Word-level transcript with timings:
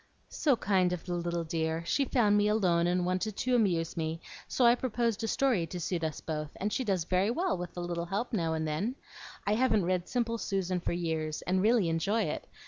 "So 0.29 0.55
kind 0.55 0.93
of 0.93 1.05
the 1.05 1.13
little 1.13 1.43
dear! 1.43 1.83
She 1.85 2.05
found 2.05 2.35
me 2.35 2.47
alone 2.47 2.87
and 2.87 3.05
wanted 3.05 3.37
to 3.37 3.55
amuse 3.55 3.95
me; 3.95 4.19
so 4.47 4.65
I 4.65 4.73
proposed 4.73 5.23
a 5.23 5.27
story 5.27 5.67
to 5.67 5.79
suit 5.79 6.03
us 6.03 6.21
both, 6.21 6.49
and 6.55 6.73
she 6.73 6.83
does 6.83 7.03
very 7.03 7.29
well 7.29 7.55
with 7.55 7.77
a 7.77 7.81
little 7.81 8.05
help 8.05 8.33
now 8.33 8.55
and 8.55 8.67
then. 8.67 8.95
I 9.45 9.53
haven't 9.53 9.85
read 9.85 10.09
'Simple 10.09 10.39
Susan' 10.39 10.79
for 10.79 10.91
years, 10.91 11.43
and 11.43 11.61
really 11.61 11.87
enjoy 11.87 12.23
it. 12.23 12.47